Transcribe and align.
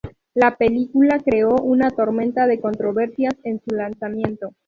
La 0.33 0.57
película 0.57 1.19
creó 1.19 1.55
una 1.57 1.91
tormenta 1.91 2.47
de 2.47 2.59
controversias 2.59 3.35
en 3.43 3.61
su 3.63 3.69
lanzamiento. 3.75 4.55